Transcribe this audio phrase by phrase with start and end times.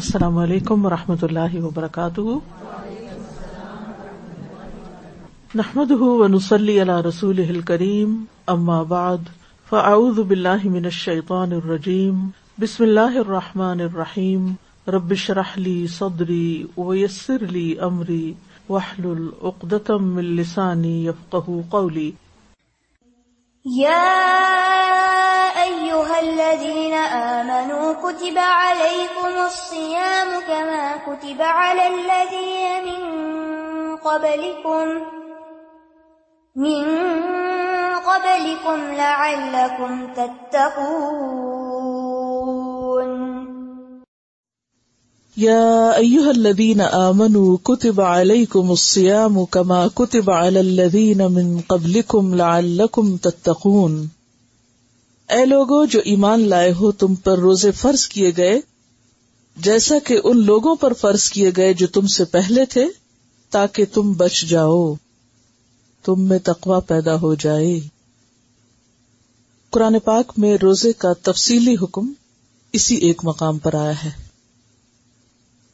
[0.00, 2.20] السلام علیکم و رحمۃ اللہ وبرکاتہ۔
[5.54, 9.28] نحمد ونسلی علی رسول کریم اما بعد،
[9.70, 12.28] فاعوذ باللہ من الشیطان الرجیم،
[12.60, 14.52] بسم اللہ الرحمٰن الرحیم
[14.86, 18.32] ربش رحلی صدری ویسر لی امری
[18.68, 22.10] وحل العقدم السانی یفقہ قولی۔
[23.64, 24.00] يا
[25.62, 33.00] أيها الذين آمنوا كتب عليكم الصيام كما كتب على الذين من
[33.96, 34.86] قبلكم
[36.56, 36.84] من
[38.10, 40.80] قبلكم لعلكم تتقون.
[45.36, 54.19] يا أيها الذين آمنوا كتب عليكم الصيام كما كتب على الذين من قبلكم لعلكم تتقون.
[55.30, 58.60] اے لوگو، جو ایمان لائے ہو، تم پر روزے فرض کیے گئے،
[59.56, 62.84] جیسا کہ ان لوگوں پر فرض کیے گئے جو تم سے پہلے تھے،
[63.50, 64.94] تاکہ تم بچ جاؤ،
[66.04, 67.80] تم میں تقوی پیدا ہو جائے۔
[69.70, 72.12] قرآن پاک میں روزے کا تفصیلی حکم
[72.72, 74.10] اسی ایک مقام پر آیا ہے۔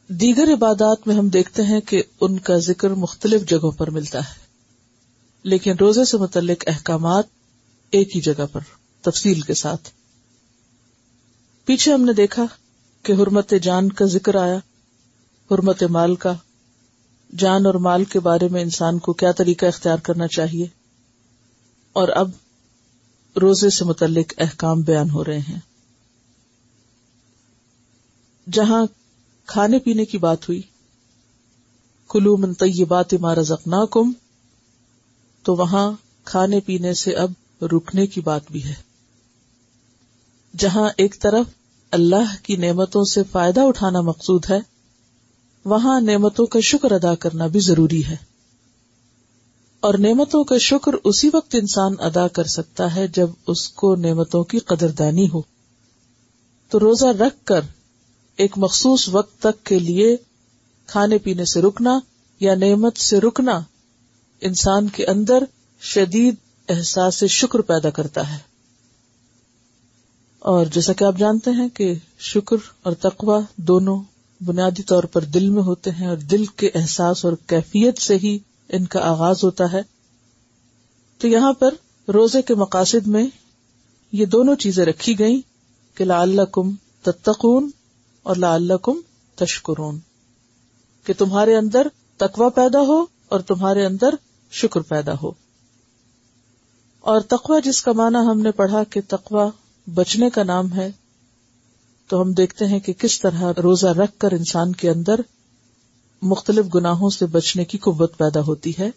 [0.08, 4.34] دیگر عبادات میں ہم دیکھتے ہیں کہ ان کا ذکر مختلف جگہوں پر ملتا ہے،
[5.42, 7.24] لیکن روزے سے متعلق احکامات
[7.90, 8.60] ایک ہی جگہ پر۔
[9.02, 9.90] تفصیل کے ساتھ۔
[11.64, 12.44] پیچھے ہم نے دیکھا
[13.02, 14.56] کہ حرمت جان کا ذکر آیا،
[15.50, 16.32] حرمت مال کا۔
[17.38, 20.66] جان اور مال کے بارے میں انسان کو کیا طریقہ اختیار کرنا چاہیے؟
[21.92, 22.30] اور اب
[23.40, 25.60] روزے سے متعلق احکام بیان ہو رہے ہیں۔
[28.52, 28.86] جہاں
[29.46, 30.62] کھانے پینے کی بات ہوئی،
[32.08, 34.12] کلو من طیبات ما رزقناکم،
[35.42, 35.92] تو وہاں
[36.24, 37.32] کھانے پینے سے اب
[37.62, 38.85] رکنے کی بات بھی ہے۔
[40.58, 41.46] جہاں ایک طرف
[41.90, 44.58] اللہ کی نعمتوں سے فائدہ اٹھانا مقصود ہے،
[45.64, 48.16] وہاں نعمتوں کا شکر ادا کرنا بھی ضروری ہے۔
[49.80, 54.44] اور نعمتوں کا شکر اسی وقت انسان ادا کر سکتا ہے جب اس کو نعمتوں
[54.44, 55.42] کی قدردانی ہو۔
[56.70, 57.60] تو روزہ رکھ کر
[58.36, 60.16] ایک مخصوص وقت تک کے لیے
[60.86, 61.98] کھانے پینے سے رکنا
[62.40, 63.60] یا نعمت سے رکنا
[64.40, 65.44] انسان کے اندر
[65.80, 66.34] شدید
[66.68, 68.55] احساس شکر پیدا کرتا ہے۔
[70.46, 74.02] اور جیسا کہ آپ جانتے ہیں کہ شکر اور تقوی دونوں
[74.40, 78.38] بنیادی طور پر دل میں ہوتے ہیں اور دل کے احساس اور کیفیت سے ہی
[78.68, 79.80] ان کا آغاز ہوتا ہے۔
[81.18, 81.74] تو یہاں پر
[82.08, 83.26] روزے کے مقاصد میں
[84.12, 85.40] یہ دونوں چیزیں رکھی گئیں
[85.96, 87.70] کہ لعلکم تتقون
[88.22, 89.00] اور لعلکم
[89.34, 89.98] تشکرون۔
[91.04, 91.86] کہ تمہارے اندر
[92.16, 94.14] تقوی پیدا ہو اور تمہارے اندر
[94.50, 95.30] شکر پیدا ہو۔
[97.00, 100.90] اور تقوی جس کا معنی ہم نے پڑھا کہ تقوی بچنے کا نام ہے،
[102.08, 105.20] تو ہم دیکھتے ہیں کہ کس طرح روزہ رکھ کر انسان کے اندر
[106.22, 108.90] مختلف گناہوں سے بچنے کی قوت پیدا ہوتی ہے،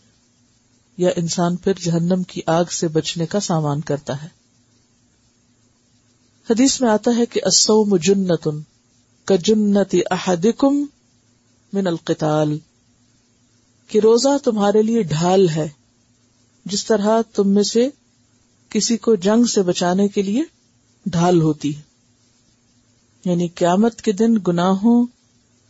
[0.97, 4.27] یا انسان پھر جہنم کی آگ سے بچنے کا سامان کرتا ہے۔
[6.49, 8.61] حدیث میں آتا ہے کہ الصوم جنتن
[9.25, 10.85] کجنت احدکم
[11.73, 12.57] من القتال۔
[13.87, 15.69] کہ روزہ تمہارے لیے ڈھال ہے،
[16.65, 17.89] جس طرح تم میں سے
[18.69, 20.43] کسی کو جنگ سے بچانے کے لیے
[21.05, 21.81] ڈھال ہوتی ہے۔
[23.25, 25.05] یعنی قیامت کے دن گناہوں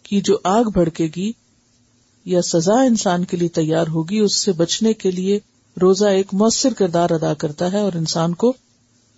[0.03, 1.31] کی جو آگ بھڑکے گی
[2.25, 5.39] یا سزا انسان کے لیے تیار ہوگی، اس سے بچنے کے لیے
[5.81, 8.53] روزہ ایک مؤثر کردار ادا کرتا ہے اور انسان کو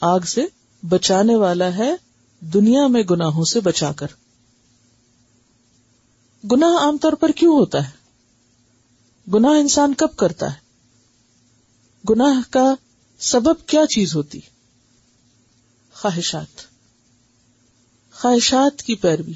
[0.01, 0.45] آگ سے
[0.89, 1.95] بچانے والا ہے،
[2.39, 4.07] دنیا میں گناہوں سے بچا کر۔
[6.51, 8.01] گناہ عام طور پر کیوں ہوتا ہے؟
[9.33, 10.57] گناہ انسان کب کرتا ہے؟
[12.09, 12.73] گناہ کا
[13.19, 14.39] سبب کیا چیز ہوتی؟
[16.01, 16.61] خواہشات۔
[18.11, 19.33] خواہشات کی پیروی۔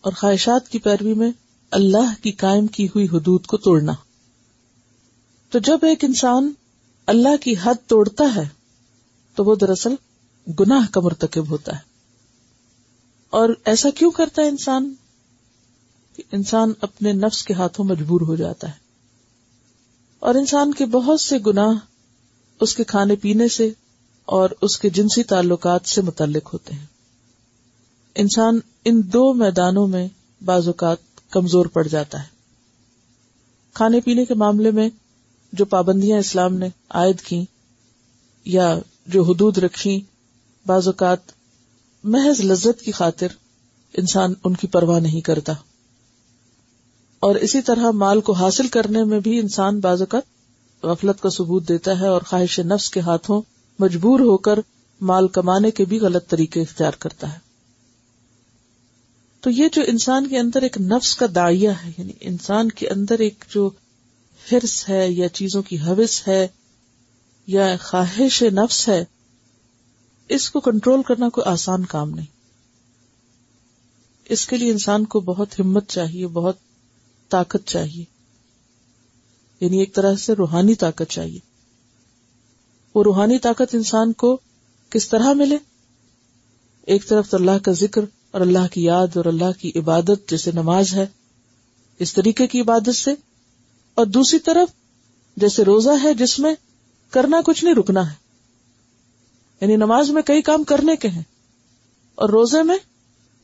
[0.00, 1.32] اور خواہشات کی پیروی میں
[1.70, 3.92] اللہ کی قائم کی ہوئی حدود کو توڑنا۔
[5.50, 6.52] تو جب ایک انسان
[7.06, 8.48] اللہ کی حد توڑتا ہے،
[9.34, 9.94] تو وہ دراصل
[10.60, 11.82] گناہ کا مرتکب ہوتا ہے۔
[13.30, 14.94] اور ایسا کیوں کرتا ہے انسان؟
[16.16, 18.78] کہ انسان اپنے نفس کے ہاتھوں مجبور ہو جاتا ہے۔
[20.18, 21.78] اور انسان کے بہت سے گناہ
[22.60, 23.72] اس کے کھانے پینے سے
[24.26, 26.86] اور اس کے جنسی تعلقات سے متعلق ہوتے ہیں۔
[28.14, 30.08] انسان ان دو میدانوں میں
[30.44, 30.96] بعض اوقات
[31.30, 32.28] کمزور پڑ جاتا ہے۔
[33.72, 34.90] کھانے پینے کے معاملے میں
[35.52, 37.44] جو پابندیاں اسلام نے عائد کی
[38.44, 40.00] یا جو حدود رکھی،
[40.66, 41.18] بعض اوقات
[42.04, 43.26] محض لذت کی خاطر
[43.94, 45.52] انسان ان کی پرواہ نہیں کرتا۔
[47.20, 50.22] اور اسی طرح مال کو حاصل کرنے میں بھی انسان بعض اوقات
[50.84, 53.42] غفلت کا ثبوت دیتا ہے اور خواہش نفس کے ہاتھوں
[53.78, 54.58] مجبور ہو کر
[55.00, 57.38] مال کمانے کے بھی غلط طریقے اختیار کرتا ہے۔
[59.40, 63.18] تو یہ جو انسان کے اندر ایک نفس کا دائیا ہے یعنی انسان کے اندر
[63.18, 63.70] ایک جو
[64.52, 66.48] ہرس ہے یا چیزوں کی حوث ہے
[67.46, 69.04] یا خواہش نفس ہے،
[70.28, 72.26] اس کو کنٹرول کرنا کوئی آسان کام نہیں۔
[74.24, 76.56] اس کے لیے انسان کو بہت ہمت چاہیے، بہت
[77.28, 78.04] طاقت چاہیے۔
[79.60, 81.38] یعنی ایک طرح سے روحانی طاقت چاہیے۔
[82.96, 84.40] وہ روحانی طاقت انسان کو
[84.90, 85.56] کس طرح ملے؟
[86.86, 90.50] ایک طرف تو اللہ کا ذکر اور اللہ کی یاد اور اللہ کی عبادت جیسے
[90.50, 91.06] نماز ہے،
[91.98, 93.14] اس طریقے کی عبادت سے،
[93.94, 94.68] اور دوسری طرف
[95.36, 96.54] جیسے روزہ ہے جس میں
[97.10, 98.14] کرنا کچھ نہیں، رکنا ہے۔
[99.60, 101.22] یعنی نماز میں کئی کام کرنے کے ہیں
[102.14, 102.78] اور روزے میں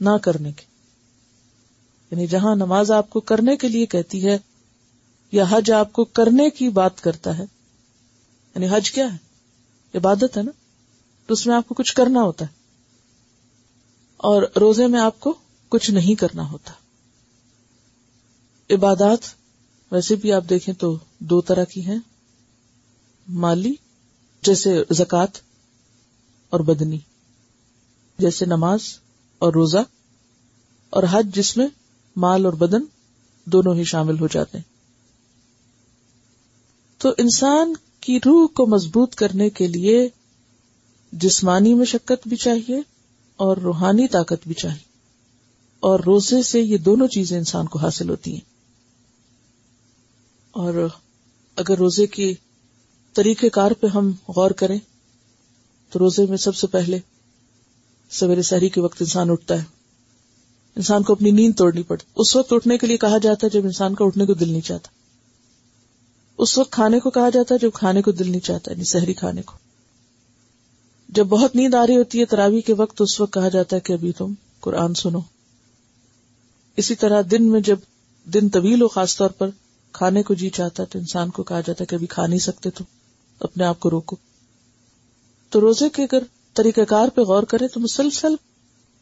[0.01, 0.65] نہ کرنے کے۔
[2.11, 4.39] یعنی جہاں نماز آپ کو کرنے کے لیے کہتی ہے
[5.33, 7.45] یا حج آپ کو کرنے کی بات کرتا ہے
[8.55, 9.32] یعنی حج کیا ہے؟
[9.95, 10.51] عبادت ہے نا،
[11.27, 12.63] تو اس میں آپ کو کچھ کرنا ہوتا ہے۔
[14.17, 15.35] اور روزے میں آپ کو
[15.69, 16.73] کچھ نہیں کرنا ہوتا۔
[18.75, 19.19] عبادات
[19.91, 21.99] ویسے بھی آپ دیکھیں تو دو طرح کی ہیں۔
[23.29, 23.75] مالی،
[24.43, 25.41] جیسے زکوٰۃ،
[26.51, 26.99] اور بدنی۔
[28.19, 28.81] جیسے نماز
[29.39, 29.79] اور روزہ۔
[30.91, 31.67] اور حج، جس میں
[32.17, 32.83] مال اور بدن
[33.45, 34.73] دونوں ہی شامل ہو جاتے ہیں۔
[36.99, 40.09] تو انسان کی روح کو مضبوط کرنے کے لیے
[41.13, 42.81] جسمانی مشقت بھی چاہیے
[43.37, 44.93] اور روحانی طاقت بھی چاہیے۔
[45.81, 48.41] اور روزے سے یہ دونوں چیزیں انسان کو حاصل ہوتی ہیں۔
[50.51, 50.89] اور
[51.57, 52.35] اگر روزے کی
[53.13, 54.79] طریقہ کار پہ ہم غور کریں،
[55.91, 56.99] تو روزے میں سب سے پہلے
[58.11, 59.65] سویرے سحری کے وقت انسان اٹھتا ہے۔
[60.77, 63.65] انسان کو اپنی نیند توڑنی پڑتی۔ اس وقت اٹھنے کے لیے کہا جاتا ہے جب
[63.65, 65.02] انسان کا اٹھنے کو دل نہیں چاہتا۔
[66.39, 69.15] اس وقت کھانے کو کہا جاتا ہے جب کھانے کو دل نہیں چاہتا یعنی سحری
[69.15, 69.57] کھانے کو۔
[71.09, 73.81] جب بہت نیند آ رہی ہوتی ہے تراوی کے وقت اس وقت کہا جاتا ہے
[73.81, 75.21] کہ ابھی تم قرآن سنو۔
[76.77, 77.79] اسی طرح دن میں جب
[78.25, 79.49] دن طویل ہو، خاص طور پر
[79.93, 82.39] کھانے کو جی چاہتا ہے، تو انسان کو کہا جاتا ہے کہ ابھی کھا نہیں
[82.39, 82.85] سکتے تم،
[83.41, 84.17] اپنے آپ کو روکو۔
[85.51, 86.23] تو روزے کے اگر
[86.55, 88.35] طریقہ کار پہ غور کرے تو مسلسل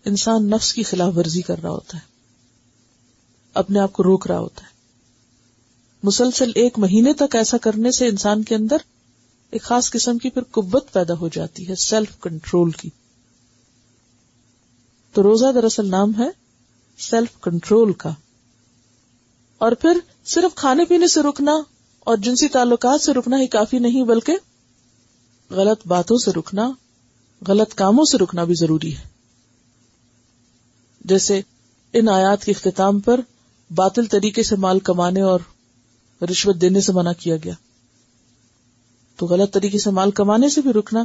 [0.05, 2.03] انسان نفس کی خلاف ورزی کر رہا ہوتا ہے،
[3.55, 4.80] اپنے آپ کو روک رہا ہوتا ہے۔
[6.03, 8.77] مسلسل ایک مہینے تک ایسا کرنے سے انسان کے اندر
[9.51, 12.91] ایک خاص قسم کی پھر قبت پیدا ہو جاتی ہے سیلف کنٹرول کی۔
[15.13, 16.29] تو روزہ دراصل نام ہے
[16.99, 18.11] سیلف کنٹرول کا۔
[19.59, 21.53] اور پھر صرف کھانے پینے سے رکنا
[22.01, 24.37] اور جنسی تعلقات سے رکنا ہی کافی نہیں، بلکہ
[25.51, 26.71] غلط باتوں سے رکنا،
[27.49, 29.03] غلط کاموں سے رکنا بھی ضروری ہے۔
[31.05, 31.41] جیسے
[31.93, 33.21] ان آیات کے اختتام پر
[33.75, 35.41] باطل طریقے سے مال کمانے اور
[36.23, 37.53] رشوت دینے سے منع کیا گیا۔
[39.17, 41.05] تو غلط طریقے سے مال کمانے سے بھی رکنا۔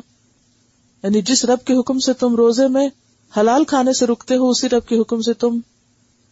[1.03, 2.89] یعنی جس رب کے حکم سے تم روزے میں
[3.37, 5.59] حلال کھانے سے رکتے ہو، اسی رب کے حکم سے تم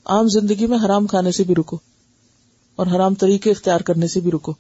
[0.06, 1.80] عام زندگی میں حرام کھانے سے بھی رکو۔
[2.76, 4.54] اور حرام طریقے اختیار کرنے سے بھی رکو۔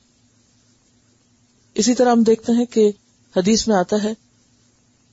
[1.76, 2.92] اسی طرح ہم دیکھتے ہیں کہ
[3.38, 4.14] حدیث میں آتا ہے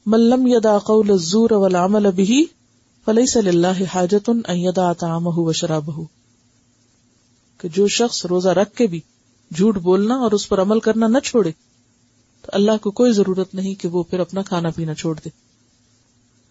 [0.07, 2.43] ملم یدا قول الزور والعمل به
[3.05, 6.20] فليس لله حاجت ان یدا طعامه وشرابه
[7.61, 9.01] کہ جو شخص روزہ رکھ کے بھی
[9.57, 11.53] جھوٹ بولنا اور اس پر عمل کرنا نہ چھوڑے،
[12.43, 15.29] تو اللہ کو کوئی ضرورت نہیں کہ وہ پھر اپنا کھانا پینا چھوڑ دے۔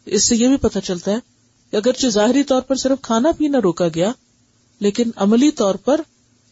[0.06, 1.18] اس سے یہ بھی پتا چلتا ہے
[1.72, 4.12] کہ اگرچہ ظاہری طور پر صرف کھانا پینا روکا گیا،
[4.80, 6.02] لیکن عملی طور پر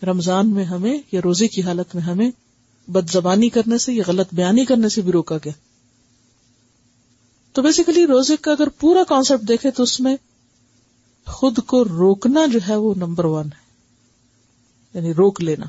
[0.04, 2.32] رمضان میں ہمیں یا روزے کی حالت میں ہمیں
[2.88, 5.54] بد زبانی کرنے سے یا غلط بیانی کرنے سے بھی روکا گیا۔
[7.54, 10.16] تو بیسیکلی روزے کا اگر پورا کانسیپٹ دیکھے تو اس میں
[11.28, 13.67] خود کو روکنا جو ہے وہ نمبر ون ہے۔
[14.98, 15.66] یعنی روک لینا۔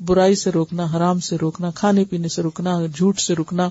[0.00, 3.68] برائی سے روکنا، حرام سے روکنا، کھانے پینے سے رکنا جھوٹ سے رکنا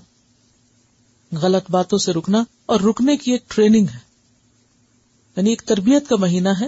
[1.31, 4.00] غلط باتوں سے رکنا اور رکنے کی ایک ٹریننگ ہے۔
[5.36, 6.67] یعنی ایک تربیت کا مہینہ ہے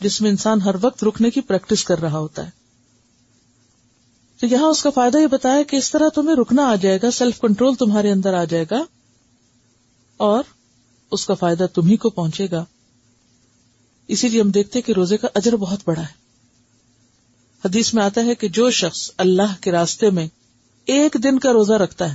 [0.00, 2.50] جس میں انسان ہر وقت رکنے کی پریکٹس کر رہا ہوتا ہے۔
[4.40, 7.10] تو یہاں اس کا فائدہ یہ بتایا کہ اس طرح تمہیں رکنا آ جائے گا
[7.10, 8.84] سیلف کنٹرول تمہارے اندر آ جائے گا،
[10.16, 10.44] اور
[11.10, 12.64] اس کا فائدہ تمہیں کو پہنچے گا۔
[14.08, 16.23] اسی لیے ہم دیکھتے کہ روزے کا اجر بہت بڑا ہے۔
[17.64, 20.28] حدیث میں آتا ہے کہ جو شخص اللہ کے راستے میں
[20.84, 22.14] ایک دن کا روزہ رکھتا ہے،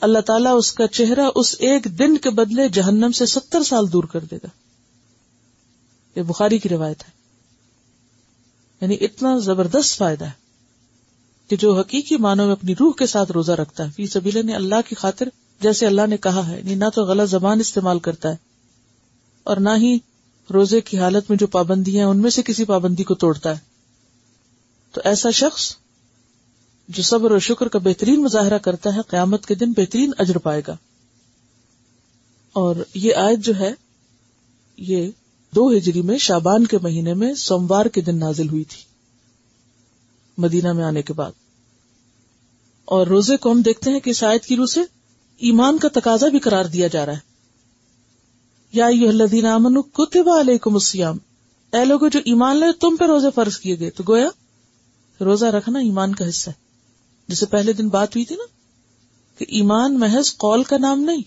[0.00, 4.04] اللہ تعالیٰ اس کا چہرہ اس ایک دن کے بدلے جہنم سے ستر سال دور
[4.04, 4.48] کر دے گا۔
[6.16, 7.10] یہ بخاری کی روایت ہے۔
[8.80, 10.30] یعنی اتنا زبردست فائدہ ہے
[11.48, 14.54] کہ جو حقیقی معنوں میں اپنی روح کے ساتھ روزہ رکھتا ہے۔ فی سبیل نے
[14.54, 15.28] اللہ کی خاطر
[15.60, 18.36] جیسے اللہ نے کہا ہے یعنی نہ تو غلط زبان استعمال کرتا ہے
[19.42, 19.98] اور نہ ہی
[20.52, 23.71] روزے کی حالت میں جو پابندیاں ان میں سے کسی پابندی کو توڑتا ہے۔
[24.92, 25.76] تو ایسا شخص
[26.88, 30.62] جو صبر اور شکر کا بہترین مظاہرہ کرتا ہے، قیامت کے دن بہترین اجر پائے
[30.68, 30.76] گا۔
[32.52, 33.72] اور یہ آیت جو ہے،
[34.76, 35.10] یہ
[35.54, 38.82] دو ہجری میں شابان کے مہینے میں سوموار کے دن نازل ہوئی تھی،
[40.38, 41.32] مدینہ میں آنے کے بعد۔
[42.84, 44.80] اور روزے کو ہم دیکھتے ہیں کہ اس آیت کی روح سے
[45.36, 47.18] ایمان کا تقاضا بھی قرار دیا جا رہا ہے۔
[48.72, 51.16] یا الذین آمنوا، کتب علیکم الصیام۔
[51.72, 54.28] اے لوگوں جو ایمان لے تم پہ روزے فرض کیے گئے۔ تو گویا
[55.22, 56.54] روزہ رکھنا ایمان کا حصہ ہے۔
[57.28, 58.44] جسے پہلے دن بات ہوئی تھی نا
[59.38, 61.22] کہ ایمان محض قول کا نام نہیں۔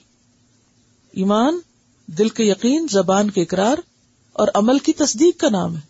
[1.11, 1.59] ایمان
[2.07, 3.75] دل کے یقین، زبان کے اقرار
[4.33, 5.81] اور عمل کی تصدیق کا نام ہے۔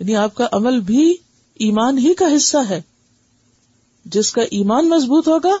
[0.00, 1.16] یعنی آپ کا عمل بھی
[1.54, 2.82] ایمان ہی کا حصہ ہے۔
[4.04, 5.56] جس کا ایمان مضبوط ہوگا،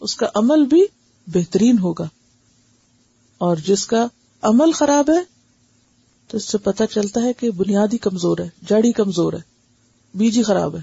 [0.00, 0.82] اس کا عمل بھی
[1.26, 2.08] بہترین ہوگا۔
[3.38, 4.06] اور جس کا
[4.42, 5.24] عمل خراب ہے،
[6.28, 9.57] تو اس سے پتہ چلتا ہے کہ بنیادی کمزور ہے، جڑی کمزور ہے۔
[10.14, 10.82] بیجی خراب ہے۔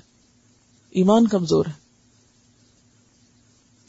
[0.89, 1.85] ایمان کمزور ہے۔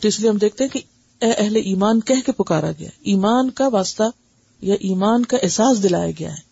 [0.01, 0.81] تو اس لیے ہم دیکھتے ہیں کہ
[1.21, 4.03] اے اہل ایمان کہہ کے پکارا گیا۔ ایمان کا واسطہ
[4.61, 6.47] یا ایمان کا احساس دلایا گیا ہے۔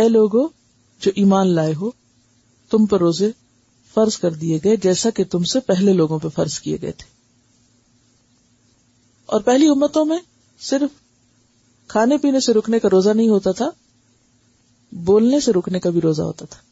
[0.00, 0.48] اے لوگو،
[1.00, 1.90] جو ایمان لائے ہو،
[2.70, 3.30] تم پر روزے
[3.94, 7.10] فرض کر دیے گئے جیسا کہ تم سے پہلے لوگوں پہ فرض کیے گئے تھے۔
[9.26, 10.18] اور پہلی امتوں میں
[10.60, 10.90] صرف
[11.88, 13.70] کھانے پینے سے رکنے کا روزہ نہیں ہوتا تھا،
[14.92, 16.71] بولنے سے رکنے کا بھی روزہ ہوتا تھا۔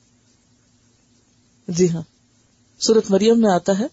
[1.70, 2.02] جی ہاں۔
[2.80, 3.86] سورت مریم میں آتا ہے۔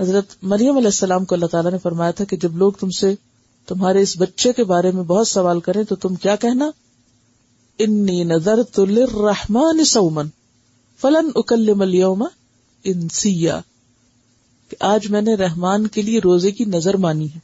[0.00, 3.14] حضرت مریم علیہ السلام کو اللہ تعالیٰ نے فرمایا تھا کہ جب لوگ تم سے
[3.66, 6.70] تمہارے اس بچے کے بارے میں بہت سوال کریں تو تم کیا کہنا؟
[7.78, 10.26] انی نظر رحمان سومن
[11.00, 12.26] فلن اکلم اليوم
[12.84, 13.60] انسیا۔
[14.68, 17.38] کہ آج میں نے رحمان کے لیے روزے کی نظر مانی ہے۔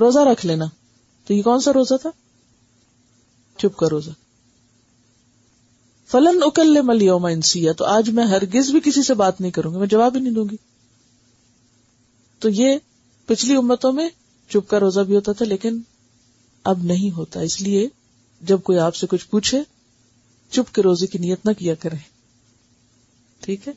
[0.00, 0.64] روزہ رکھ لینا۔
[1.26, 2.10] تو یہ کون سا روزہ تھا؟
[3.58, 4.10] چپ کا روزہ۔
[6.10, 9.74] فلن اکل مل یوم انسیا تو آج میں ہرگز بھی کسی سے بات نہیں کروں
[9.74, 10.56] گی، میں جواب ہی نہیں دوں گی۔
[12.38, 12.78] تو یہ
[13.26, 14.08] پچھلی امتوں میں
[14.48, 15.80] چپ کا روزہ بھی ہوتا تھا، لیکن
[16.64, 17.88] اب نہیں ہوتا۔ اس لیے
[18.40, 19.62] جب کوئی آپ سے کچھ پوچھے،
[20.50, 21.96] چپ کے روزے کی نیت نہ کیا کرے
[23.40, 23.72] ٹھیک ہے؟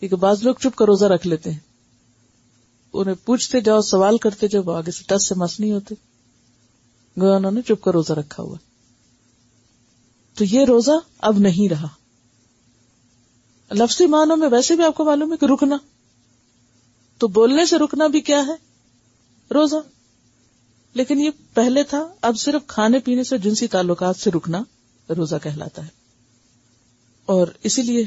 [0.00, 1.58] کیونکہ بعض لوگ چپ کا روزہ رکھ لیتے ہیں۔
[2.92, 5.94] انہیں پوچھتے جاؤ، سوال کرتے جب آگے سے ٹس سے مس نہیں ہوتے۔
[7.20, 8.56] گویا انہوں نے چپ کا روزہ رکھا ہوا۔
[10.40, 11.88] تو یہ روزہ اب نہیں رہا۔
[13.70, 15.76] لفظی معنوں میں ویسے بھی آپ کو معلوم ہے کہ رکنا۔
[17.18, 18.52] تو بولنے سے رکنا بھی کیا ہے؟
[19.54, 19.76] روزہ۔
[20.94, 24.62] لیکن یہ پہلے تھا، اب صرف کھانے پینے سے جنسی تعلقات سے رکنا
[25.08, 25.88] روزہ کہلاتا ہے۔
[27.26, 28.04] اور اسی لیے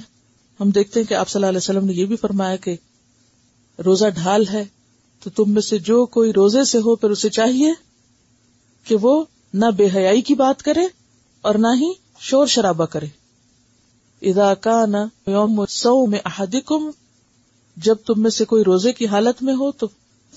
[0.60, 2.76] ہم دیکھتے ہیں کہ آپ صلی اللہ علیہ وسلم نے یہ بھی فرمایا کہ
[3.86, 4.66] روزہ ڈھال ہے
[5.24, 7.74] تو تم میں سے جو کوئی روزے سے ہو پھر اسے چاہیے
[8.84, 10.88] کہ وہ نہ بے حیائی کی بات کرے
[11.42, 13.06] اور نہ ہی شور شرابہ کرے۔
[14.22, 14.86] ادا کا
[15.28, 16.90] یوم سو میں احدکم،
[17.78, 19.88] جب تم میں سے کوئی روزے کی حالت میں ہو تو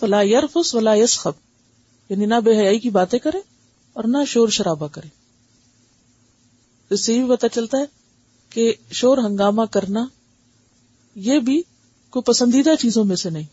[0.01, 1.33] فلا یرفس ولا یسخب
[2.11, 3.39] یعنی نہ بے حیائی کی باتیں کرے
[3.93, 5.09] اور نہ شور شرابہ کرے۔
[6.91, 7.85] اس سے یہ بھی پتا چلتا ہے
[8.51, 10.07] کہ شور ہنگامہ کرنا
[11.15, 11.63] یہ بھی
[12.11, 13.47] کوئی پسندیدہ چیزوں میں سے نہیں۔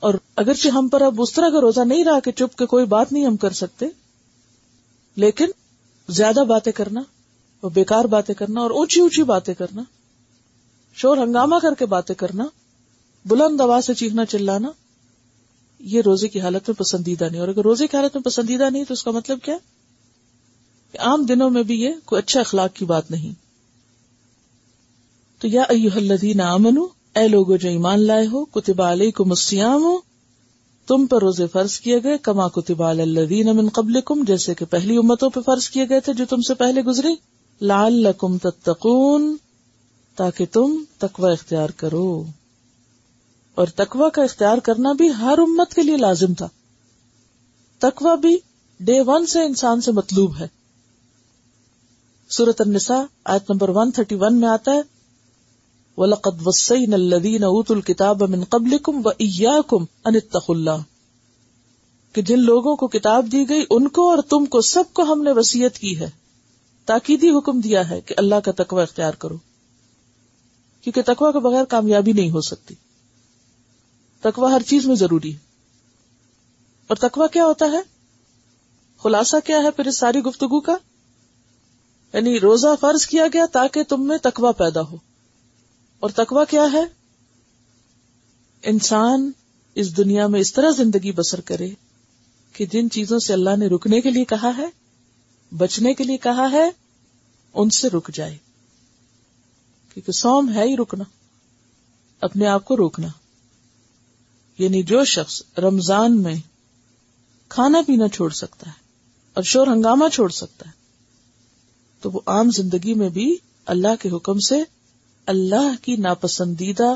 [0.00, 2.86] اور اگرچہ ہم پر اب اس طرح کا روزہ نہیں رہا کہ چپ کے کوئی
[2.86, 3.86] بات نہیں ہم کر سکتے،
[5.16, 5.46] لیکن
[6.08, 7.00] زیادہ باتیں کرنا
[7.60, 9.82] اور بیکار باتیں کرنا اور اونچی اونچی باتیں کرنا،
[10.94, 12.44] شور ہنگامہ کر کے باتیں کرنا،
[13.24, 14.68] بلند آواز سے چیخنا، چلانا،
[15.78, 18.84] یہ روزے کی حالت میں پسندیدہ نہیں۔ اور اگر روزے کی حالت میں پسندیدہ نہیں،
[18.84, 19.56] تو اس کا مطلب کیا؟
[20.92, 23.32] کہ عام دنوں میں بھی یہ کوئی اچھا اخلاق کی بات نہیں۔
[25.40, 30.07] تو یا الذین آمنو، اے لوگو جو ایمان لائے ہو کتبہ علیکم السیام ہو
[30.88, 35.30] تم پر روزے فرض کیے گئے، کما کتبہ الذین من قبلکم، جیسے کہ پہلی امتوں
[35.30, 37.14] پہ فرض کیے گئے تھے جو تم سے پہلے گزری
[37.62, 39.36] لعلکم تتقون،
[40.16, 42.24] تاکہ تم تقوی اختیار کرو۔
[43.54, 46.48] اور تقوی کا اختیار کرنا بھی ہر امت کے لیے لازم تھا۔
[47.78, 48.38] تقوی بھی
[48.80, 50.48] ڈے ون سے انسان سے مطلوب ہے۔
[52.30, 54.97] سورت النساء، آیت نمبر 131 میں آتا ہے
[55.98, 60.80] وَلَقَدْ وَصَّيْنَا الَّذِينَ أُوتُوا الْكِتَابَ مِنْ قَبْلِكُمْ وَإِيَّاكُمْ أَنِ اتَّقُوا اللَّهِ
[62.12, 65.22] کہ جن لوگوں کو کتاب دی گئی ان کو اور تم کو سب کو ہم
[65.22, 66.10] نے وسیعت کی ہے۔
[66.84, 69.36] تاکیدی حکم دیا ہے کہ اللہ کا تقوی اختیار کرو۔
[70.80, 72.74] کیونکہ تقوی کے بغیر کامیابی نہیں ہو سکتی۔
[74.20, 75.38] تقوی ہر چیز میں ضروری ہے۔
[76.86, 77.80] اور تقوی کیا ہوتا ہے؟
[79.02, 80.76] خلاصہ کیا ہے پھر اس ساری گفتگو کا؟
[82.12, 85.07] یعنی روزہ فرض کیا گیا تاکہ تم میں تقوی پیدا ہو۔
[86.00, 86.82] اور تقوی کیا ہے؟
[88.62, 89.30] انسان
[89.74, 91.68] اس دنیا میں اس طرح زندگی بسر کرے
[92.52, 94.66] کہ جن چیزوں سے اللہ نے رکنے کے لیے کہا ہے،
[95.56, 96.70] بچنے کے لیے کہا ہے،
[97.54, 98.36] ان سے رک جائے۔
[99.94, 101.04] کیونکہ سوم ہے ہی رکنا،
[102.20, 103.08] اپنے آپ کو روکنا۔
[104.58, 106.34] یعنی جو شخص رمضان میں
[107.48, 108.82] کھانا پینا چھوڑ سکتا ہے
[109.34, 110.72] اور شور ہنگامہ چھوڑ سکتا ہے،
[112.00, 113.36] تو وہ عام زندگی میں بھی
[113.66, 114.77] اللہ کے حکم سے
[115.28, 116.94] اللہ کی ناپسندیدہ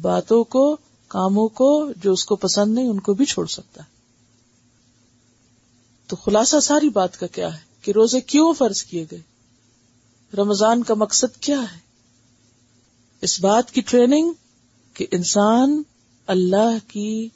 [0.00, 0.76] باتوں کو،
[1.08, 3.88] کاموں کو، جو اس کو پسند نہیں، ان کو بھی چھوڑ سکتا ہے۔
[6.06, 9.20] تو خلاصہ ساری بات کا کیا ہے؟ کہ روزے کیوں فرض کیے گئے؟
[10.36, 11.78] رمضان کا مقصد کیا ہے؟
[13.22, 14.32] اس بات کی ٹریننگ
[14.94, 15.82] کہ انسان
[16.26, 17.28] اللہ کی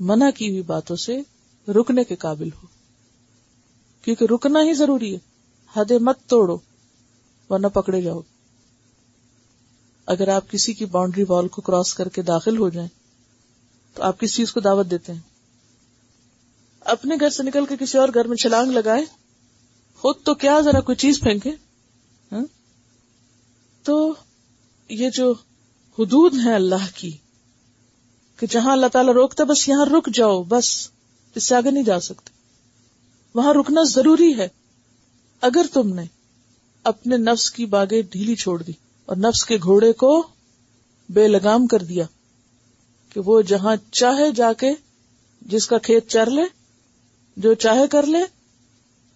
[0.00, 1.20] منع کی ہوئی باتوں سے
[1.68, 2.66] رکنے کے قابل ہو۔
[4.02, 5.18] کیونکہ رکنا ہی ضروری ہے۔
[5.76, 6.58] حد مت توڑو،
[7.50, 8.20] ورنہ پکڑے جاؤ۔
[10.06, 12.88] اگر آپ کسی کی باؤنڈری وال کو کراس کر کے داخل ہو جائیں،
[13.94, 15.20] تو آپ کس چیز کو دعوت دیتے ہیں؟
[16.80, 19.04] اپنے گھر سے نکل کے کسی اور گھر میں چھلانگ لگائے
[19.96, 21.50] خود تو کیا ذرا کوئی چیز پھینکے
[22.32, 22.44] ہاں؟
[23.82, 24.14] تو
[24.88, 25.32] یہ جو
[25.98, 27.16] حدود ہے اللہ کی،
[28.36, 30.88] کہ جہاں اللہ تعالیٰ روکتا بس یہاں رک جاؤ، بس
[31.34, 32.30] اس سے آگے نہیں جا سکتے۔
[33.34, 34.48] وہاں رکنا ضروری ہے۔
[35.40, 36.04] اگر تم نے
[36.84, 38.72] اپنے نفس کی باغیں ڈھیلی چھوڑ دی
[39.06, 40.26] اور نفس کے گھوڑے کو
[41.08, 42.04] بے لگام کر دیا
[43.08, 44.70] کہ وہ جہاں چاہے جا کے
[45.40, 46.42] جس کا کھیت چر لے،
[47.36, 48.18] جو چاہے کر لے،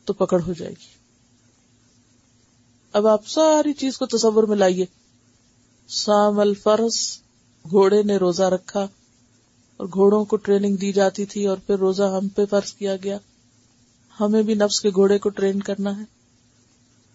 [0.05, 0.97] تو پکڑ ہو جائے گی۔
[2.93, 4.87] اب آپ ساری چیز کو تصور میں لائیے۔
[5.89, 7.19] سام الفرس
[7.71, 8.87] گھوڑے نے روزہ رکھا
[9.77, 13.19] اور گھوڑوں کو ٹریننگ دی جاتی تھی اور پھر روزہ ہم پہ فرض کیا گیا۔
[14.21, 16.05] ہمیں بھی نفس کے گھوڑے کو ٹرین کرنا ہے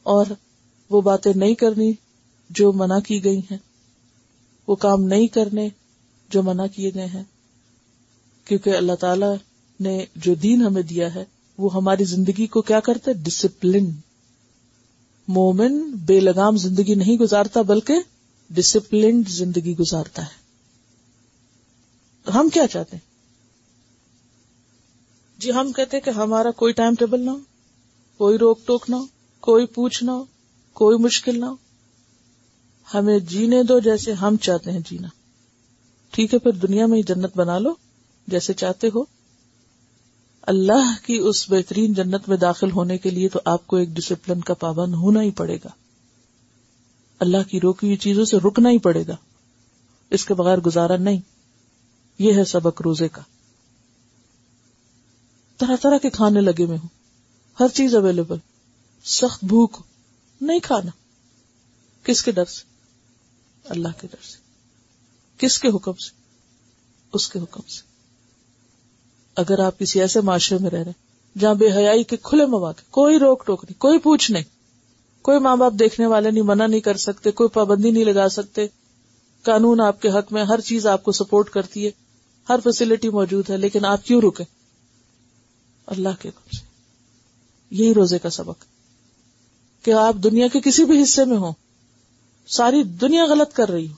[0.03, 0.25] اور
[0.89, 1.93] وہ باتیں نہیں کرنی۔
[2.55, 3.57] جو منع کی گئی ہیں،
[4.67, 5.69] وہ کام نہیں کرنے
[6.29, 7.23] جو منع کیے گئے ہیں۔
[8.45, 9.25] کیونکہ اللہ تعالی
[9.79, 11.25] نے جو دین ہمیں دیا ہے،
[11.57, 13.91] وہ ہماری زندگی کو کیا کرتا ہے؟ ڈسپلن
[15.27, 17.93] مومن بے لگام زندگی نہیں گزارتا، بلکہ
[18.49, 20.41] ڈسپلنڈ زندگی گزارتا ہے۔
[22.31, 23.11] ہم کیا چاہتے ہیں؟
[25.39, 27.37] جی ہم کہتے ہیں کہ ہمارا کوئی ٹائم ٹیبل نہ ہو،
[28.17, 29.05] کوئی روک ٹوک نہ ہو،
[29.39, 30.25] کوئی پوچھ نہ ہو،
[30.73, 31.70] کوئی مشکل نہ ہو۔
[32.93, 35.07] ہمیں جینے دو جیسے ہم چاہتے ہیں جینا۔
[36.11, 37.73] ٹھیک ہے، پھر دنیا میں ہی جنت بنا لو
[38.27, 39.03] جیسے چاہتے ہو۔
[40.41, 44.41] اللہ کی اس بہترین جنت میں داخل ہونے کے لیے تو آپ کو ایک ڈسپلن
[44.41, 45.69] کا پابند ہونا ہی پڑے گا۔
[47.19, 49.15] اللہ کی روکی ہوئی چیزوں سے رکنا ہی پڑے گا۔
[50.09, 51.19] اس کے بغیر گزارا نہیں۔
[52.19, 53.21] یہ ہے سبق روزے کا۔
[55.57, 56.87] طرح طرح کے کھانے لگے میں ہوں۔
[57.59, 58.37] ہر چیز اویلیبل
[59.03, 59.77] سخت بھوک۔
[60.41, 60.91] نہیں کھانا۔
[62.03, 62.70] کس کے ڈر سے؟
[63.63, 64.37] اللہ کے ڈر سے۔
[65.37, 66.11] کس کے حکم سے؟
[67.13, 67.81] اس کے حکم سے۔
[69.35, 70.91] اگر آپ کسی ایسے معاشرے میں رہ رہے
[71.39, 74.43] جہاں بے حیائی کے کھلے مواقع کوئی روک ٹوک نہیں، کوئی پوچھ نہیں،
[75.21, 78.67] کوئی ماں باپ دیکھنے والے نہیں، منع نہیں کر سکتے، کوئی پابندی نہیں لگا سکتے،
[79.41, 81.91] قانون آپ کے حق میں، ہر چیز آپ کو سپورٹ کرتی ہے،
[82.49, 84.43] ہر فیسلٹی موجود ہے، لیکن آپ کیوں رکے؟
[85.85, 86.65] اللہ کے حکم سے۔
[87.71, 88.65] یہی روزے کا سبق
[89.85, 91.53] کہ آپ دنیا کے کسی بھی حصے میں ہوں
[92.47, 93.93] ساری دنیا غلط کر رہی ہو۔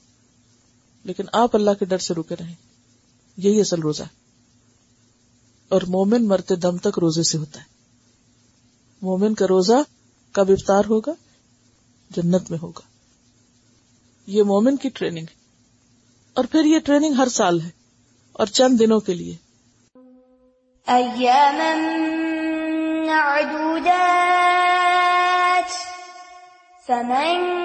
[1.04, 2.54] لیکن آپ اللہ کے ڈر سے رکے رہیں۔
[3.36, 4.24] یہی اصل روزہ ہے۔
[5.68, 7.64] اور مومن مرتے دم تک روزے سے ہوتا ہے۔
[9.02, 9.72] مومن کا روزہ
[10.32, 11.12] کب افطار ہوگا؟
[12.10, 12.80] جنت میں ہوگا۔
[14.26, 15.34] یہ مومن کی ٹریننگ ہے۔
[16.34, 17.70] اور پھر یہ ٹریننگ ہر سال ہے۔
[18.32, 19.36] اور چند دنوں کے لیے۔
[20.88, 21.74] أياما
[23.06, 25.70] معدودات،
[26.86, 27.64] فمن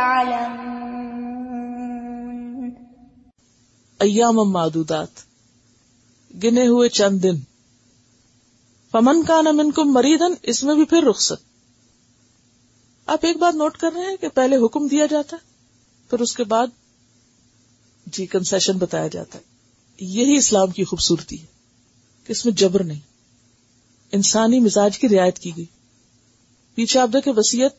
[0.00, 0.60] كنتم
[3.98, 5.08] ایام معدودات،
[6.44, 7.36] گنے ہوئے چند دن۔
[8.92, 11.44] فمن کا نمن کم مریدن اس میں بھی پھر رخصت۔
[13.06, 15.50] آپ ایک بات نوٹ کر رہے ہیں کہ پہلے حکم دیا جاتا ہے
[16.10, 16.66] پھر اس کے بعد
[18.06, 19.44] جی کنسیشن بتایا جاتا۔ ہے
[20.00, 21.46] یہی اسلام کی خوبصورتی ہے
[22.26, 23.00] کہ اس میں جبر نہیں۔
[24.12, 25.64] انسانی مزاج کی رعایت کی گئی۔
[26.74, 27.72] پیچھے آپ دیکھیں وسیعت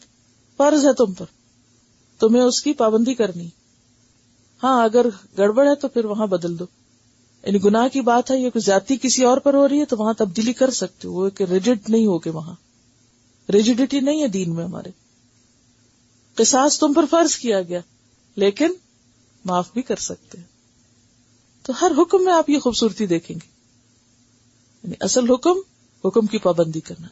[0.57, 1.25] فرض ہے تم پر۔
[2.21, 3.49] تمہیں اس کی پابندی کرنی۔
[4.63, 5.05] ہاں اگر
[5.37, 6.65] گڑبڑ ہے تو پھر وہاں بدل دو۔
[7.43, 9.97] یعنی گناہ کی بات ہے، یا کوئی زیادتی کسی اور پر ہو رہی ہے تو
[9.97, 12.55] وہاں تبدیلی کر سکتے ہو۔ وہ ریجڈ نہیں ہوگی وہاں۔
[13.51, 14.89] ریجڈیٹی نہیں ہے دین میں ہمارے۔
[16.35, 17.79] قصاص تم پر فرض کیا گیا،
[18.35, 18.73] لیکن
[19.45, 20.45] معاف بھی کر سکتے ہیں۔
[21.63, 23.47] تو ہر حکم میں آپ یہ خوبصورتی دیکھیں گے۔
[24.83, 25.53] یعنی اصل حکم
[26.05, 27.07] حکم کی پابندی کرنا۔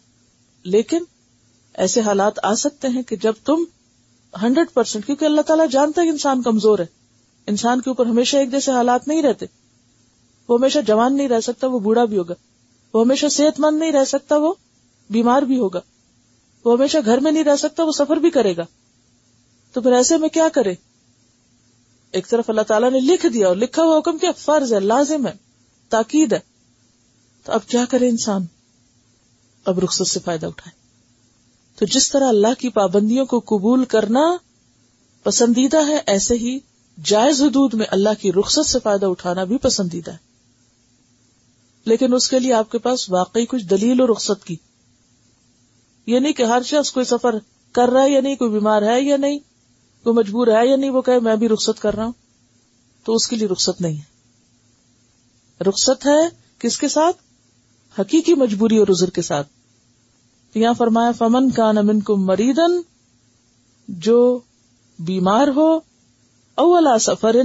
[0.64, 1.04] لیکن
[1.74, 3.64] ایسے حالات آ سکتے ہیں کہ جب تم
[4.42, 6.86] ہنڈریڈ پرسینٹ کیونکہ اللہ تعالیٰ جانتا ہے انسان کمزور ہے۔
[7.48, 9.46] انسان کے اوپر ہمیشہ ایک جیسے حالات نہیں رہتے۔
[10.50, 12.34] وہ ہمیشہ جوان نہیں رہ سکتا، وہ بوڑھا بھی ہوگا۔
[12.94, 14.54] وہ ہمیشہ صحت مند نہیں رہ سکتا، وہ
[15.10, 15.80] بیمار بھی ہوگا۔
[16.66, 18.66] وہ ہمیشہ گھر میں نہیں رہ سکتا، وہ سفر بھی کرے گا۔
[19.74, 20.74] تو پھر ایسے میں کیا کرے؟
[22.12, 25.28] ایک طرف اللہ تعالیٰ نے لکھ دیا اور لکھا ہوا حکم کیا، فرض ہے، لازم
[25.28, 25.34] ہے،
[25.90, 26.40] تاکید ہے۔
[27.44, 28.46] تو اب کیا کرے انسان؟
[29.66, 30.79] اب رخصت سے فائدہ اٹھائے۔
[31.80, 34.38] تو جس طرح اللہ کی پابندیوں کو قبول کرنا
[35.24, 36.60] پسندیدہ ہے، ایسے ہی
[37.04, 40.18] جائز حدود میں اللہ کی رخصت سے فائدہ اٹھانا بھی پسندیدہ ہے۔
[41.86, 44.56] لیکن اس کے لیے آپ کے پاس واقعی کچھ دلیل و رخصت کی۔
[46.06, 47.36] یہ نہیں کہ ہر شخص کوئی سفر
[47.72, 49.40] کر رہا ہے یا نہیں، کوئی بیمار ہے یا نہیں،
[50.04, 52.12] کوئی مجبور ہے یا نہیں، وہ کہ میں بھی رخصت کر رہا ہوں،
[53.04, 54.10] تو اس کے لیے رخصت نہیں ہے۔
[55.64, 57.18] رخصت ہے کس کے ساتھ؟
[58.00, 59.59] حقیقی مجبوری اور عذر کے ساتھ۔
[60.56, 62.82] یہاں فرمایا، فمن کا نمن کو مریدن
[63.88, 64.40] جو
[65.00, 65.80] بیمار ہو
[66.56, 67.36] اولا سفر،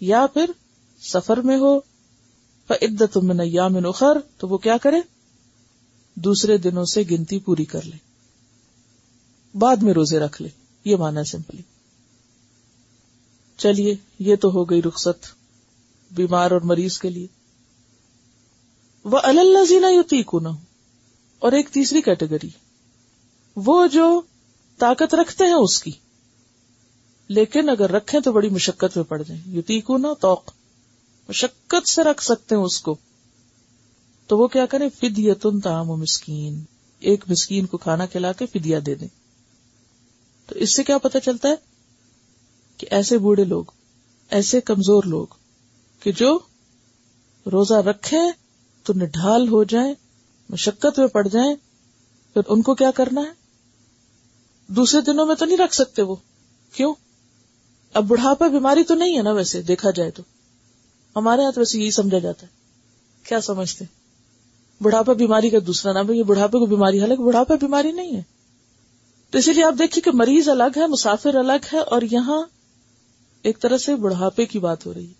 [0.00, 0.50] یا پھر
[1.00, 1.78] سفر میں ہو
[2.70, 5.00] عدت من ایام اخر، تو وہ کیا کرے؟
[6.14, 7.96] دوسرے دنوں سے گنتی پوری کر لے۔
[9.58, 10.48] بعد میں روزے رکھ لے۔
[10.84, 11.62] یہ مانا سمپلی۔
[13.56, 15.26] چلیے، یہ تو ہو گئی رخصت
[16.10, 17.26] بیمار اور مریض کے لیے۔
[19.04, 20.48] وہ اللہ زینا یوتی کو نہ
[21.38, 22.48] اور ایک تیسری کیٹیگری۔
[23.56, 24.20] وہ جو
[24.78, 25.90] طاقت رکھتے ہیں اس کی۔
[27.28, 30.50] لیکن اگر رکھیں تو بڑی مشقت میں پڑ جائیں۔ یوتی کو نہ توق
[31.28, 32.96] مشقت سے رکھ سکتے ہیں اس کو۔
[34.26, 36.64] تو وہ کیا کرے فدیتن تام و مسکین۔
[36.98, 39.08] ایک مسکین کو کھانا کھلا کے فدیا دے دیں۔
[40.46, 41.54] تو اس سے کیا پتا چلتا ہے؟
[42.76, 43.64] کہ ایسے بوڑھے لوگ،
[44.30, 45.26] ایسے کمزور لوگ
[46.00, 46.38] کہ جو
[47.52, 48.18] روزہ رکھے
[48.82, 49.94] تو نڈھال ہو جائیں
[50.48, 51.54] مشقت میں پڑ جائیں،
[52.34, 53.46] پھر ان کو کیا کرنا ہے؟
[54.66, 56.16] دوسرے دنوں میں تو نہیں رکھ سکتے وہ۔
[56.72, 56.94] کیوں؟
[57.94, 60.22] اب بڑھاپا بیماری تو نہیں ہے نا ویسے، دیکھا جائے تو۔
[61.16, 62.52] ہمارے یہاں تو ویسے یہی سمجھا جاتا ہے۔
[63.22, 63.84] کیا سمجھتے؟
[64.80, 68.22] بڑھاپا بیماری کا دوسرا نام ہے، یہ بڑھاپے کو بیماری، حالانکہ بڑھاپا بیماری نہیں ہے۔
[69.30, 72.42] تو اسی لیے آپ دیکھیے کہ مریض الگ ہے، مسافر الگ ہے، اور یہاں
[73.42, 75.12] ایک طرح سے بڑھاپے کی بات ہو رہی ہے۔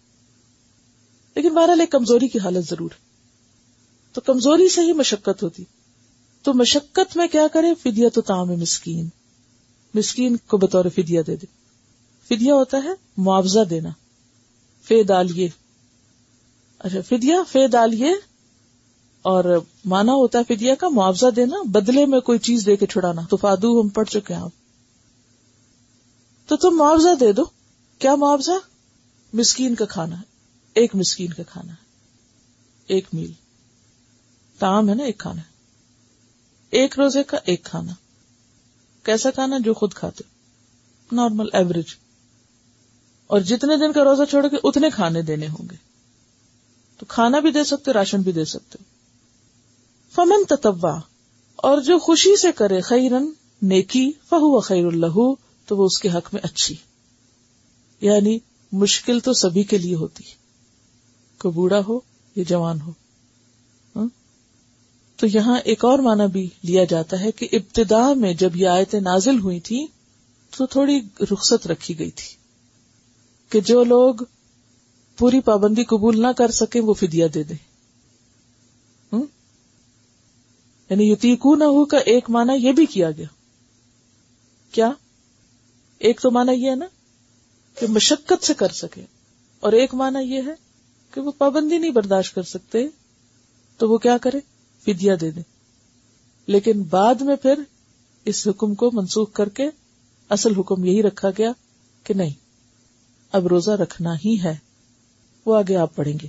[1.34, 3.05] لیکن بہرحال ایک کمزوری کی حالت ضرور ہے۔
[4.16, 5.64] تو کمزوری سے ہی مشقت ہوتی۔
[6.42, 9.08] تو مشقت میں کیا کرے؟ فدیا تو تام مسکین۔
[9.94, 11.46] مسکین کو بطور فدیا دے دے۔
[12.28, 13.88] فدیا ہوتا ہے معاوضہ دینا۔
[14.84, 15.48] فے ڈالیے
[16.78, 18.12] اچھا فدیا فے ڈالیے
[19.22, 23.22] اور مانا ہوتا ہے فدیا کا معاوضہ دینا، بدلے میں کوئی چیز دے کے چھڑانا۔
[23.30, 24.52] تو فادو، ہم پڑھ چکے ہیں آپ۔
[26.48, 27.42] تو تم معاوضہ دے دو۔
[27.98, 28.52] کیا معاوضہ؟
[29.32, 30.22] مسکین کا کھانا۔ ہے
[30.74, 31.84] ایک مسکین کا کھانا۔ ہے
[32.86, 33.32] ایک میل۔
[34.58, 35.42] تام ہے نا ایک کھانا۔
[36.70, 37.92] ایک روزے کا ایک کھانا۔
[39.02, 40.24] کیسا کھانا جو خود کھاتے۔
[41.12, 41.86] Normal average.
[43.26, 45.76] اور جتنے دن کا روزہ چھوڑ کے اتنے کھانے دینے ہوں گے۔
[46.98, 48.78] تو کھانا بھی دے سکتے راشن بھی دے سکتے
[50.14, 51.00] فمن تتوا
[51.56, 53.30] اور جو خوشی سے کرے، خیرن
[53.62, 55.34] نیکی، فہو خیر اللہ
[55.66, 56.76] تو وہ اس کے حق میں اچھی۔
[58.00, 58.38] یعنی
[58.72, 60.24] مشکل تو سبھی کے لیے ہوتی۔
[61.38, 62.00] کوئی بوڑھا ہو
[62.36, 62.92] یا جوان ہو۔
[65.18, 69.00] تو یہاں ایک اور معنی بھی لیا جاتا ہے کہ ابتدا میں جب یہ آیتیں
[69.00, 69.86] نازل ہوئی تھی
[70.52, 71.00] تو تھوڑی
[71.32, 72.34] رخصت رکھی گئی تھی
[73.50, 74.14] کہ جو لوگ
[75.18, 77.54] پوری پابندی قبول نہ کر سکے وہ فدیا دے دے
[80.90, 83.26] یعنی یتیکو نہ ہو کا ایک معنی یہ بھی کیا گیا۔
[84.72, 84.90] کیا؟
[85.98, 86.86] ایک تو معنی یہ ہے نا
[87.76, 89.04] کہ مشقت سے کر سکے
[89.60, 90.54] اور ایک معنی یہ ہے
[91.12, 92.86] کہ وہ پابندی نہیں برداشت کر سکتے،
[93.80, 94.40] تو وہ کیا کرے
[94.86, 95.40] فدیا دے دے
[96.46, 97.62] لیکن بعد میں پھر
[98.24, 99.70] اس حکم کو منسوخ کر کے
[100.28, 101.52] اصل حکم یہی رکھا گیا
[102.04, 102.32] کہ نہیں،
[103.32, 104.56] اب روزہ رکھنا ہی ہے،
[105.46, 106.26] وہ آگے آپ پڑھیں گے۔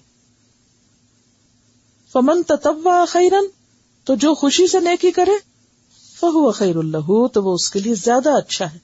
[2.11, 3.45] فمن تتوا خیرن
[4.03, 5.31] تو جو خوشی سے نیکی کرے،
[6.15, 8.79] فہو خیر اللہ، تو وہ اس کے لیے زیادہ اچھا ہے۔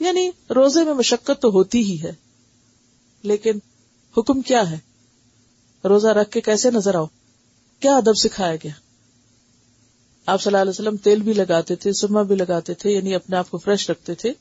[0.00, 2.12] یعنی روزے میں مشقت تو ہوتی ہی ہے،
[3.22, 3.58] لیکن
[4.18, 4.78] حکم کیا ہے؟
[5.84, 7.06] روزہ رکھ کے کیسے نظر آؤ؟
[7.80, 8.72] کیا ادب سکھایا گیا؟
[10.26, 13.36] آپ صلی اللہ علیہ وسلم تیل بھی لگاتے تھے سرما بھی لگاتے تھے یعنی اپنے
[13.36, 14.32] آپ کو فریش رکھتے تھے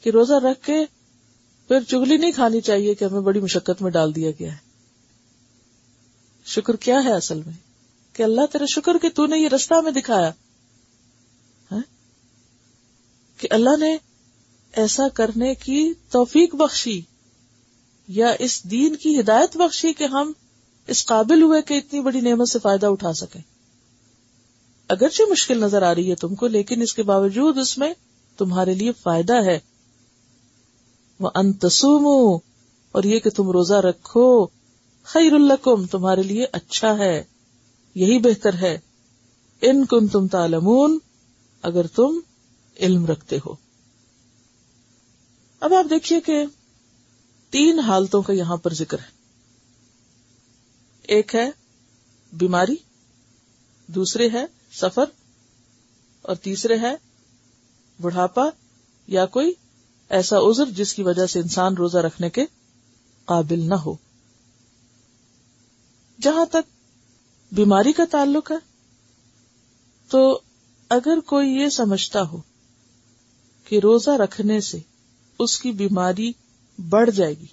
[0.00, 0.84] کہ روزہ رکھ کے
[1.68, 4.56] پھر چگلی نہیں کھانی چاہیے کہ ہمیں بڑی مشقت میں ڈال دیا گیا ہے۔
[6.44, 7.52] شکر کیا ہے اصل میں؟
[8.12, 10.30] کہ اللہ تیرا شکر کہ تو نے یہ رستہ ہمیں دکھایا۔
[11.72, 11.82] ہاں؟
[13.38, 13.96] کہ اللہ نے
[14.72, 17.00] ایسا کرنے کی توفیق بخشی
[18.08, 20.32] یا اس دین کی ہدایت بخشی کہ ہم
[20.86, 23.40] اس قابل ہوئے کہ اتنی بڑی نعمت سے فائدہ اٹھا سکیں۔
[24.88, 27.94] اگرچہ مشکل نظر آ رہی ہے تم کو، لیکن اس کے باوجود اس میں
[28.36, 29.58] تمہارے لیے فائدہ ہے۔
[31.20, 32.38] وہ انتسوم
[32.92, 34.46] اور یہ کہ تم روزہ رکھو،
[35.04, 37.24] خیر القم تمہارے لیے اچھا ہے،
[37.94, 38.78] یہی بہتر ہے۔
[39.60, 40.98] ان کن تم تالمون
[41.62, 42.20] اگر تم
[42.80, 43.54] علم رکھتے ہو۔
[45.60, 46.44] اب آپ دیکھیے کہ
[47.50, 49.13] تین حالتوں کا یہاں پر ذکر ہے۔
[51.08, 51.50] ایک ہے
[52.32, 52.76] بیماری،
[53.88, 55.04] دوسرے ہے سفر،
[56.22, 56.94] اور تیسرے ہے
[58.00, 58.48] بڑھاپا
[59.08, 59.52] یا کوئی
[60.10, 62.44] ایسا عذر جس کی وجہ سے انسان روزہ رکھنے کے
[63.24, 63.94] قابل نہ ہو۔
[66.20, 66.72] جہاں تک
[67.52, 68.56] بیماری کا تعلق ہے،
[70.10, 70.40] تو
[70.90, 72.40] اگر کوئی یہ سمجھتا ہو
[73.66, 74.78] کہ روزہ رکھنے سے
[75.38, 76.32] اس کی بیماری
[76.78, 77.46] بڑھ جائے گی،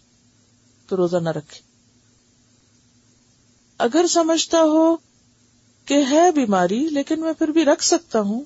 [0.90, 1.71] تو روزہ نہ رکھے۔
[3.82, 4.98] اگر سمجھتا ہو
[5.86, 8.44] کہ ہے بیماری لیکن میں پھر بھی رکھ سکتا ہوں،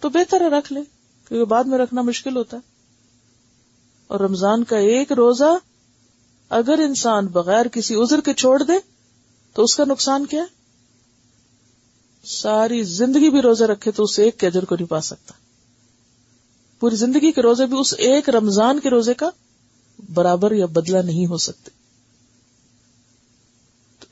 [0.00, 0.80] تو بہتر ہے رکھ لے،
[1.28, 2.62] کیونکہ بعد میں رکھنا مشکل ہوتا ہے۔
[4.06, 5.58] اور رمضان کا ایک روزہ
[6.48, 8.72] اگر انسان بغیر کسی عذر کے چھوڑ دے،
[9.52, 10.62] تو اس کا نقصان کیا؟ ہے
[12.24, 15.34] ساری زندگی بھی روزہ رکھے تو اس ایک کے اجر کو نہیں پا سکتا۔
[16.80, 19.30] پوری زندگی کے روزے بھی اس ایک رمضان کے روزے کا
[20.14, 21.81] برابر یا بدلہ نہیں ہو سکتے۔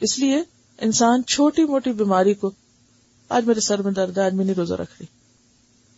[0.00, 0.42] اس لیے
[0.78, 2.50] انسان چھوٹی موٹی بیماری کو
[3.28, 5.06] آج میرے سر میں درد ہے، آج میں نہیں روزہ رکھ رہی۔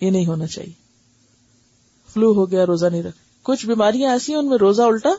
[0.06, 0.72] یہ نہیں ہونا چاہیے۔
[2.12, 5.10] فلو ہو گیا، روزہ نہیں رکھ کچھ بیماریاں ایسی ہیں، ان میں روزہ الٹا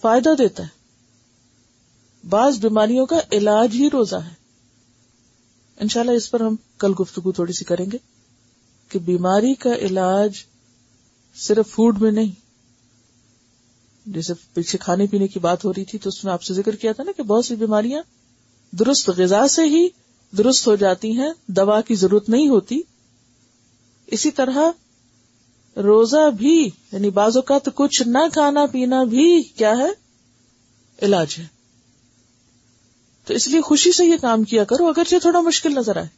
[0.00, 0.84] فائدہ دیتا ہے۔
[2.28, 4.34] بعض بیماریوں کا علاج ہی روزہ ہے۔
[5.76, 7.98] انشاءاللہ اس پر ہم کل گفتگو تھوڑی سی کریں گے
[8.88, 10.32] کہ بیماری کا علاج
[11.34, 12.43] صرف فوڈ میں نہیں
[14.06, 16.76] جیسے پیچھے کھانے پینے کی بات ہو رہی تھی تو اس میں آپ سے ذکر
[16.76, 18.02] کیا تھا نا کہ بہت سی بیماریاں
[18.72, 19.88] درست غذا سے ہی
[20.38, 22.80] درست ہو جاتی ہیں، دوا کی ضرورت نہیں ہوتی۔
[24.06, 24.58] اسی طرح
[25.76, 29.88] روزہ بھی یعنی بعض اوقات کچھ نہ کھانا پینا بھی کیا ہے؟
[31.02, 31.46] علاج ہے۔
[33.24, 36.08] تو اس لیے خوشی سے یہ کام کیا کرو، اگرچہ تھوڑا مشکل نظر آئے۔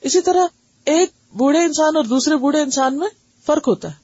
[0.00, 0.46] اسی طرح
[0.84, 3.08] ایک بوڑھے انسان اور دوسرے بوڑھے انسان میں
[3.46, 4.01] فرق ہوتا ہے۔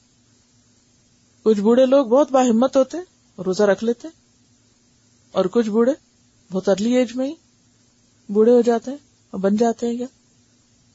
[1.48, 2.98] کچھ بوڑھے لوگ بہت باہمت ہوتے
[3.34, 4.08] اور روزہ رکھ لیتے
[5.32, 5.92] اور کچھ بوڑھے
[6.52, 7.34] بہت ارلی ایج میں ہی
[8.28, 8.98] بوڑھے ہو جاتے ہیں
[9.30, 10.06] اور بن جاتے ہیں یا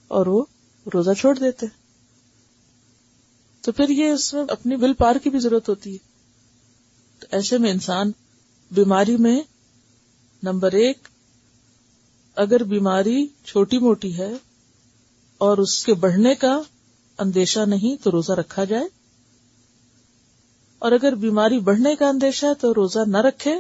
[0.07, 0.45] اور وہ
[0.93, 1.65] روزہ چھوڑ دیتے
[3.61, 5.97] تو پھر یہ اس میں اپنی بل پار کی بھی ضرورت ہوتی ہے۔
[7.19, 8.11] تو ایسے میں انسان
[8.71, 9.41] بیماری میں
[10.43, 11.07] نمبر ایک
[12.35, 14.33] اگر بیماری چھوٹی موٹی ہے
[15.37, 16.61] اور اس کے بڑھنے کا
[17.17, 19.02] اندیشہ نہیں تو روزہ رکھا جائے۔
[20.83, 23.53] اور اگر بیماری بڑھنے کا اندیشہ ہے تو روزہ نہ رکھے،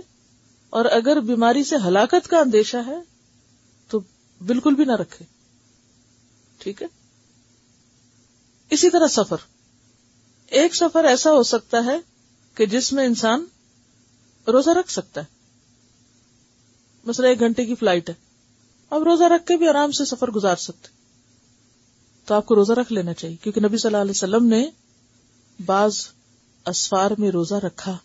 [0.73, 2.97] اور اگر بیماری سے ہلاکت کا اندیشہ ہے
[3.89, 3.99] تو
[4.41, 5.25] بالکل بھی نہ رکھے۔
[6.57, 6.87] ٹھیک ہے؟
[8.71, 9.37] اسی طرح سفر۔
[10.51, 11.97] ایک سفر ایسا ہو سکتا ہے
[12.57, 13.45] کہ جس میں انسان
[14.47, 15.25] روزہ رکھ سکتا ہے۔
[17.05, 18.15] مثلا ایک گھنٹے کی فلائٹ ہے
[18.91, 20.89] اب روزہ رکھ کے بھی آرام سے سفر گزار سکتے
[22.27, 24.65] تو آپ کو روزہ رکھ لینا چاہیے، کیونکہ نبی صلی اللہ علیہ وسلم نے
[25.59, 25.97] بعض
[26.65, 27.97] اسفار میں روزہ رکھا۔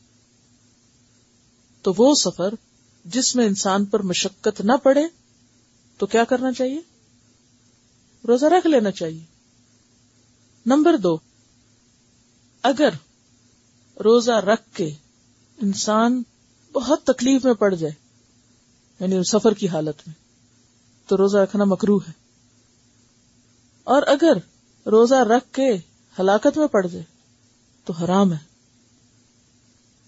[1.83, 2.55] تو وہ سفر
[3.05, 5.03] جس میں انسان پر مشقت نہ پڑے،
[5.99, 6.81] تو کیا کرنا چاہیے؟
[8.29, 9.25] روزہ رکھ لینا چاہیے۔
[10.67, 11.17] نمبر دو،
[12.63, 12.89] اگر
[14.05, 14.91] روزہ رکھ کے
[15.63, 16.23] انسان
[16.73, 17.95] بہت تکلیف میں پڑ جائے
[19.01, 20.15] یعنی سفر کی حالت میں،
[21.09, 22.13] تو روزہ رکھنا مکرو ہے۔
[23.85, 24.33] اور اگر
[24.89, 25.77] روزہ رکھ کے
[26.19, 27.18] ہلاکت میں پڑ جائے
[27.89, 28.39] تو حرام ہے۔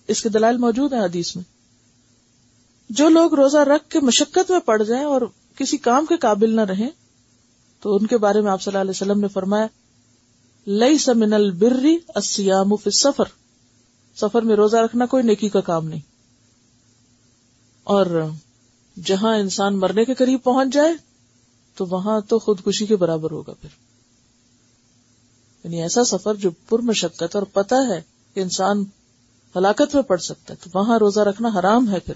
[0.08, 1.44] اس کے دلائل موجود ہیں حدیث میں۔
[2.90, 5.22] جو لوگ روزہ رکھ کے مشقت میں پڑ جائیں اور
[5.56, 6.90] کسی کام کے قابل نہ رہیں،
[7.80, 9.66] تو ان کے بارے میں آپ صلی اللہ علیہ وسلم نے فرمایا
[10.66, 13.24] لئی سمن البری السیام فی سفر
[14.16, 16.00] سفر میں روزہ رکھنا کوئی نیکی کا کام نہیں۔
[17.84, 18.26] اور
[19.04, 20.92] جہاں انسان مرنے کے قریب پہنچ جائے،
[21.74, 23.89] تو وہاں تو خودکشی کے برابر ہوگا پھر۔
[25.64, 28.00] یعنی ایسا سفر جو پر مشقت اور پتہ ہے
[28.34, 28.84] کہ انسان
[29.56, 32.14] ہلاکت میں پڑ سکتا ہے، تو وہاں روزہ رکھنا حرام ہے پھر۔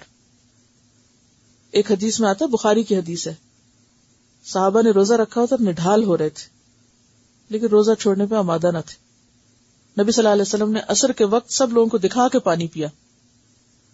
[1.71, 3.35] ایک حدیث میں آتا ہے، بخاری کی حدیث ہے۔
[4.45, 6.49] صحابہ نے روزہ رکھا ہوتا نڈھال ہو رہے تھے،
[7.49, 9.05] لیکن روزہ چھوڑنے پہ آمادہ نہ تھے۔
[10.01, 12.67] نبی صلی اللہ علیہ وسلم نے اثر کے وقت سب لوگوں کو دکھا کے پانی
[12.67, 12.87] پیا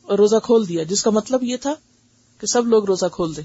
[0.01, 1.73] اور روزہ کھول دیا، جس کا مطلب یہ تھا
[2.37, 3.43] کہ سب لوگ روزہ کھول دیں۔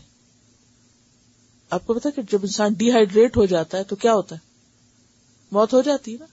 [1.71, 4.45] آپ کو پتا کہ جب انسان ڈی ہائیڈریٹ ہو جاتا ہے تو کیا ہوتا ہے؟
[5.50, 6.26] موت ہو جاتی ہے نا۔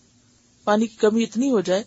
[0.64, 1.84] پانی کی کمی اتنی ہو جائے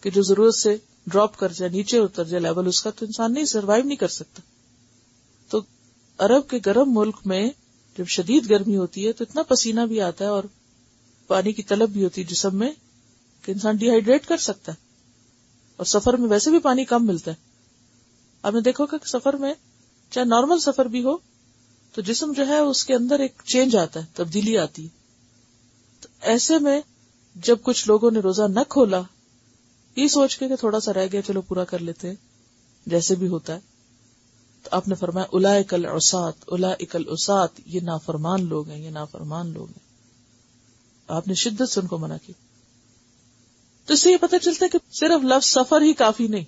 [0.00, 0.76] کہ جو ضرورت سے
[1.06, 4.08] ڈراپ کر جائے، نیچے اتر جائے لیول اس کا تو انسان نہیں سروائو نہیں کر
[4.08, 4.42] سکتا۔
[5.48, 5.60] تو
[6.18, 7.50] ارب کے گرم ملک میں
[7.98, 10.44] جب شدید گرمی ہوتی ہے تو اتنا پسینہ بھی آتا ہے اور
[11.26, 12.72] پانی کی طلب بھی ہوتی ہے جسم میں
[13.42, 14.76] کہ انسان ڈی ہائیڈریٹ کر سکتا ہے۔
[15.76, 17.36] اور سفر میں ویسے بھی پانی کم ملتا ہے۔
[18.42, 19.54] آپ نے دیکھو کہ سفر میں
[20.10, 21.16] چاہے نارمل سفر بھی ہو،
[21.92, 25.01] تو جسم جو ہے، اس کے اندر ایک چینج آتا ہے، تبدیلی آتی ہے۔
[26.22, 26.80] ایسے میں
[27.34, 29.02] جب کچھ لوگوں نے روزہ نہ کھولا،
[29.96, 32.14] یہ سوچ کے کہ تھوڑا سا رہ گیا، چلو پورا کر لیتے ہیں،
[32.86, 33.60] جیسے بھی ہوتا ہے۔
[34.62, 38.90] تو آپ نے فرمایا الا اکل اوسات الا اکل اوسات یہ نافرمان لوگ ہیں، یہ
[38.90, 39.92] نافرمان لوگ ہیں۔
[41.08, 42.34] آپ نے شدت سے ان کو منع کیا۔
[43.86, 46.44] تو اس سے یہ پتہ چلتا ہے کہ صرف لفظ سفر ہی کافی نہیں۔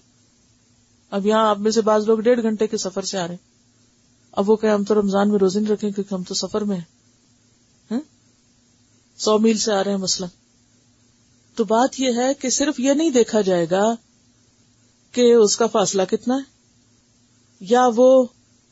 [1.10, 3.50] اب یہاں آپ میں سے بعض لوگ ڈیڑھ گھنٹے کے سفر سے آ رہے ہیں۔
[4.32, 6.76] اب وہ کہ ہم تو رمضان میں روزے نہیں رکھیں کیونکہ ہم تو سفر میں
[6.76, 6.93] ہیں۔
[9.18, 10.26] سو میل سے آ رہے ہیں مسئلہ۔
[11.54, 13.94] تو بات یہ ہے کہ صرف یہ نہیں دیکھا جائے گا
[15.12, 16.52] کہ اس کا فاصلہ کتنا ہے،
[17.60, 18.26] یا وہ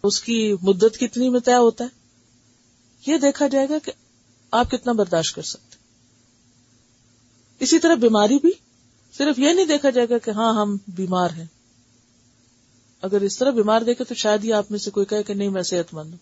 [0.05, 1.89] اس کی مدت کتنی میں طے ہوتا ہے۔
[3.07, 3.93] یہ دیکھا جائے گا کہ
[4.51, 5.77] آپ کتنا برداشت کر سکتے
[7.61, 8.51] اسی طرح بیماری بھی
[9.13, 11.47] صرف یہ نہیں دیکھا جائے گا کہ ہاں ہم بیمار ہیں۔
[13.03, 15.49] اگر اس طرح بیمار دیکھے تو شاید ہی آپ میں سے کوئی کہے کہ نہیں،
[15.49, 16.19] میں صحت مند ہوں۔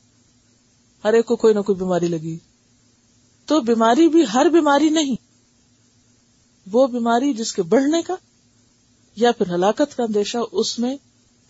[1.04, 2.38] ہر ایک کو کوئی نہ کوئی بیماری لگی۔
[3.50, 5.16] تو بیماری بھی ہر بیماری نہیں۔
[6.72, 8.14] وہ بیماری جس کے بڑھنے کا
[9.16, 10.96] یا پھر ہلاکت کا اندیشہ اس میں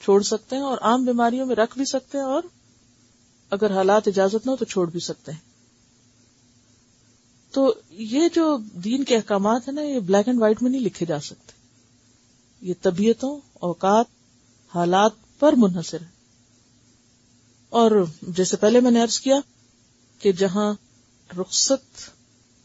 [0.01, 2.43] چھوڑ سکتے ہیں اور عام بیماریوں میں رکھ بھی سکتے ہیں اور
[3.51, 5.39] اگر حالات اجازت نہ ہو تو چھوڑ بھی سکتے ہیں۔
[7.51, 11.07] تو یہ جو دین کے احکامات ہیں نا، یہ بلیک اینڈ وائٹ میں نہیں لکھے
[11.07, 11.53] جا سکتے۔
[12.61, 14.07] یہ طبیعتوں، اوقات،
[14.75, 16.09] حالات پر منحصر ہے
[17.69, 19.37] اور جیسے پہلے میں نے ارض کیا
[20.19, 20.75] کہ جہاں
[21.39, 22.11] رخصت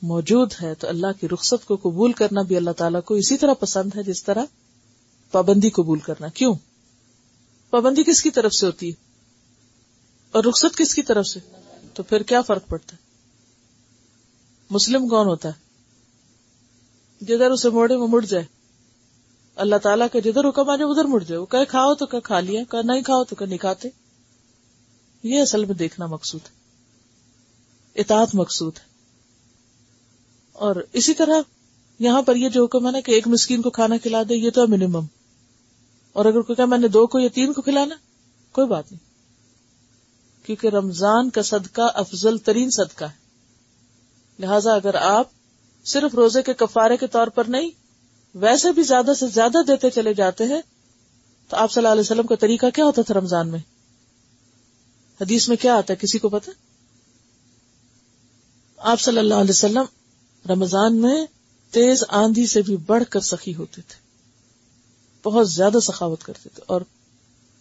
[0.01, 3.53] موجود ہے تو اللہ کی رخصت کو قبول کرنا بھی اللہ تعالیٰ کو اسی طرح
[3.53, 4.45] پسند ہے جس طرح
[5.31, 6.55] پابندی قبول کرنا۔ کیوں؟
[7.69, 8.93] پابندی کس کی طرف سے ہوتی ہے؟
[10.31, 11.39] اور رخصت کس کی طرف سے؟
[11.93, 12.97] تو پھر کیا فرق پڑتا ہے؟
[14.69, 15.65] مسلم کون ہوتا ہے؟
[17.25, 18.45] جدھر اسے موڑے وہ مڑ جائے۔
[19.55, 22.19] اللہ تعالیٰ کا جدھر حکم آ جائے ادھر مڑ جائے۔ وہ کہ کھاؤ تو کہ
[22.19, 23.89] کھا لیا کہ نہیں کھاؤ تو کہ نہیں کھاتے۔
[25.23, 26.64] یہ اصل میں دیکھنا مقصود ہے۔
[27.95, 28.83] اطاعت مقصود ہے۔
[30.53, 31.41] اور اسی طرح
[31.99, 34.49] یہاں پر یہ جو حکم ہے نا کہ ایک مسکین کو کھانا کھلا دے، یہ
[34.49, 35.05] تو منیمم
[36.13, 37.95] اور اگر کوئی کہ میں نے دو کو یا تین کو کھلانا،
[38.51, 39.05] کوئی بات نہیں۔
[40.45, 43.25] کیونکہ رمضان کا صدقہ افضل ترین صدقہ ہے۔
[44.39, 45.27] لہذا اگر آپ
[45.85, 47.69] صرف روزے کے کفارے کے طور پر نہیں،
[48.35, 50.61] ویسے بھی زیادہ سے زیادہ دیتے چلے جاتے ہیں،
[51.49, 53.59] تو آپ صلی اللہ علیہ وسلم کا طریقہ کیا ہوتا تھا رمضان میں؟
[55.21, 56.51] حدیث میں کیا آتا ہے؟ کسی کو پتا
[58.77, 59.83] آپ صلی اللہ علیہ وسلم
[60.49, 61.25] رمضان میں
[61.71, 64.05] تیز آندھی سے بھی بڑھ کر سخی ہوتے تھے۔
[65.29, 66.81] بہت زیادہ سخاوت کرتے تھے۔ اور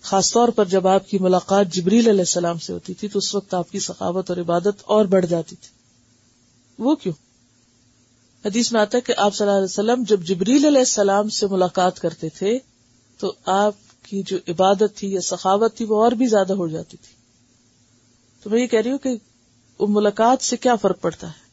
[0.03, 3.35] خاص طور پر جب آپ کی ملاقات جبریل علیہ السلام سے ہوتی تھی تو اس
[3.35, 5.69] وقت آپ کی سخاوت اور عبادت اور بڑھ جاتی تھی۔
[6.79, 7.15] وہ کیوں؟
[8.45, 11.47] حدیث میں آتا ہے کہ آپ صلی اللہ علیہ وسلم جب جبریل علیہ السلام سے
[11.47, 12.59] ملاقات کرتے تھے
[13.19, 16.97] تو آپ کی جو عبادت تھی یا سخاوت تھی وہ اور بھی زیادہ ہو جاتی
[16.97, 17.15] تھی۔
[18.43, 19.17] تو میں یہ کہہ رہی ہوں کہ
[19.81, 21.45] ملاقات سے کیا فرق پڑتا ہے؟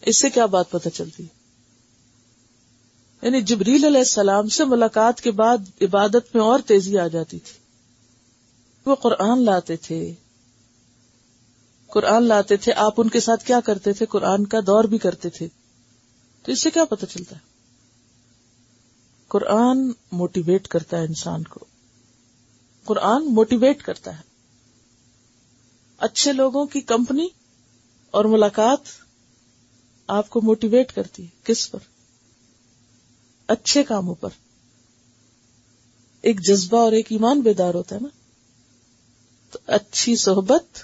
[0.00, 1.44] اس سے کیا بات پتہ چلتی ہے؟
[3.22, 7.58] یعنی جبریل علیہ السلام سے ملاقات کے بعد عبادت میں اور تیزی آ جاتی تھی۔
[8.86, 10.14] وہ قرآن لاتے تھے۔
[11.86, 15.30] قرآن لاتے تھے۔ آپ ان کے ساتھ کیا کرتے تھے؟ قرآن کا دور بھی کرتے
[15.30, 15.48] تھے۔
[16.42, 17.40] تو اس سے کیا پتا چلتا ہے؟
[19.28, 21.64] قرآن موٹیویٹ کرتا ہے انسان کو۔
[22.84, 24.33] قرآن موٹیویٹ کرتا ہے۔
[25.98, 27.28] اچھے لوگوں کی کمپنی
[28.10, 28.78] اور ملاقات
[30.06, 31.28] آپ کو موٹیویٹ کرتی ہے.
[31.44, 31.78] کس پر؟
[33.48, 34.28] اچھے کاموں پر.
[36.22, 38.08] ایک جذبہ اور ایک ایمان بیدار ہوتا ہے نا؟
[39.50, 40.78] تو اچھی صحبت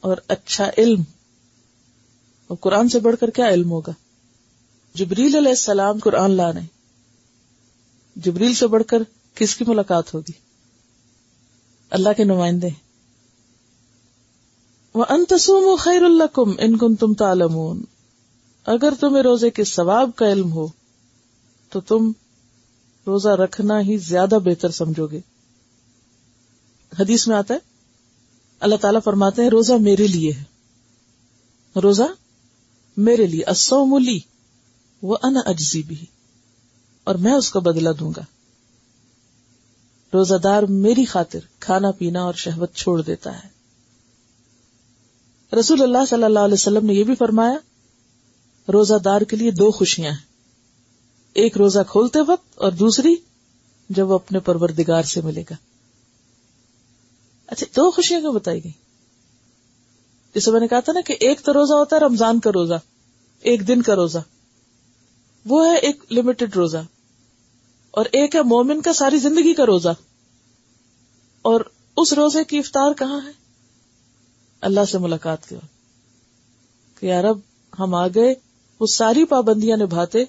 [0.00, 1.02] اور اچھا علم.
[2.46, 3.92] اور قرآن سے بڑھ کر کیا علم ہوگا؟
[4.94, 6.66] جبریل علیہ السلام قرآن لا رہے
[8.16, 8.98] جبریل سے بڑھ کر
[9.34, 10.32] کس کی ملاقات ہوگی؟
[11.90, 12.85] اللہ کے نمائندے وہ
[15.08, 17.84] انتسوم خیر القم ان کن تم تالمون
[18.66, 20.66] اگر تمہیں روزے کے ثواب کا علم ہو،
[21.70, 22.12] تو تم
[23.06, 25.20] روزہ رکھنا ہی زیادہ بہتر سمجھو گے۔
[27.00, 27.58] حدیث میں آتا ہے،
[28.60, 30.44] اللہ تعالیٰ فرماتے ہیں، روزہ میرے لیے ہے۔
[31.80, 32.02] روزہ
[32.96, 34.18] میرے لیے اصو لی
[35.02, 36.06] وہ ان اجزی بھی
[37.04, 38.24] اور میں اس کا بدلہ دوں گا۔
[40.14, 43.55] روزہ دار میری خاطر کھانا پینا اور شہوت چھوڑ دیتا ہے۔
[45.52, 47.56] رسول اللہ صلی اللہ علیہ وسلم نے یہ بھی فرمایا
[48.72, 50.18] روزہ دار کے لیے دو خوشیاں ہیں۔
[51.32, 53.16] ایک روزہ کھولتے وقت اور دوسری
[53.88, 55.54] جب وہ اپنے پروردگار سے ملے گا۔
[57.46, 58.72] اچھا دو خوشیاں کیوں بتائی گئی؟
[60.34, 62.74] جسے میں نے کہا تھا نا کہ ایک تو روزہ ہوتا ہے، رمضان کا روزہ،
[63.40, 64.18] ایک دن کا روزہ۔
[65.44, 66.78] وہ ہے ایک لمیٹڈ روزہ۔
[67.90, 69.88] اور ایک ہے مومن کا ساری زندگی کا روزہ۔
[71.42, 71.60] اور
[71.96, 73.45] اس روزے کی افطار کہاں ہے؟
[74.60, 77.38] اللہ سے ملاقات کے وقت کہ یار اب
[77.78, 78.34] ہم آ گئے،
[78.80, 80.24] وہ ساری پابندیاں نبھاتے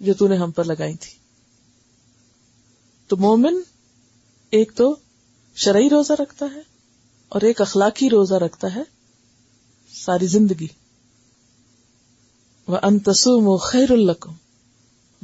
[0.00, 1.18] جو تو نے ہم پر لگائی تھی۔
[3.08, 3.60] تو مومن
[4.50, 4.96] ایک تو
[5.54, 6.60] شرعی روزہ رکھتا ہے
[7.28, 8.82] اور ایک اخلاقی روزہ رکھتا ہے،
[9.94, 10.66] ساری زندگی۔
[12.68, 14.32] وہ انتسوم و خیر القم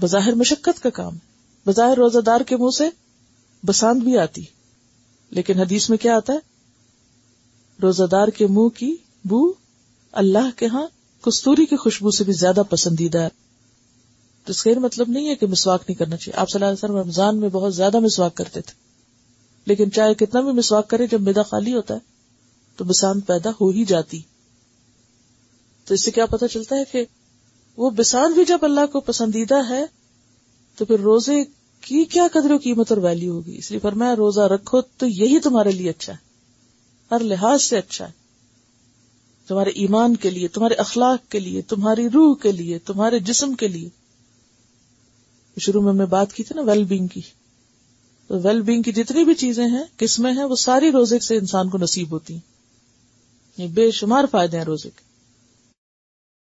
[0.01, 1.17] بظاہر مشقت کا کام
[1.67, 2.91] بظاہر روزہ دار کے منہ سے
[3.67, 4.45] بسانت بھی آتی،
[5.31, 6.48] لیکن حدیث میں کیا آتا ہے؟
[7.83, 9.53] روزہ دار کے منہ کی بو
[10.13, 10.87] اللہ کے ہاں
[11.25, 13.29] کستوری کی خوشبو سے بھی زیادہ پسندیدہ ہے۔
[14.45, 16.85] تو اس کا مطلب نہیں ہے کہ مسواک نہیں کرنا چاہیے۔ آپ صلی اللہ علیہ
[16.85, 18.73] وسلم رمضان میں بہت زیادہ مسواک کرتے تھے۔
[19.67, 21.99] لیکن چاہے کتنا بھی مسواک کرے، جب میدا خالی ہوتا ہے،
[22.77, 24.21] تو بسانت پیدا ہو ہی جاتی۔
[25.85, 27.05] تو اس سے کیا پتا چلتا ہے کہ
[27.77, 29.87] وہ بسانت بھی جب اللہ کو پسندیدہ ہے،
[30.77, 31.45] تو پھر روزے
[31.81, 35.39] کی کیا قدر و قیمت اور ویلو ہوگی؟ اس لیے فرمایا، روزہ رکھو تو یہی
[35.39, 36.28] تمہارے لیے اچھا ہے۔
[37.11, 38.13] ہر لحاظ سے اچھا ہے۔
[39.49, 43.69] تمہارے ایمان کے لیے، تمہارے اخلاق کے لیے، تمہاری روح کے لیے، تمہارے جسم کے
[43.69, 43.89] لیے۔
[45.59, 47.21] شروع میں بات کی تھی نا ویل بینگ کی۔
[48.29, 51.69] تو ویل بینگ کی جتنی بھی چیزیں ہیں، قسمیں ہیں، وہ ساری روزے سے انسان
[51.69, 52.41] کو نصیب ہوتی ہیں۔
[53.57, 55.08] یہ بے شمار فائدے ہیں روزے کے۔